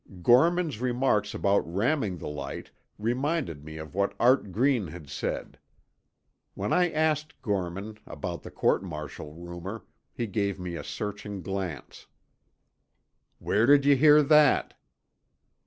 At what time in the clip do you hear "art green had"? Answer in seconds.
4.19-5.07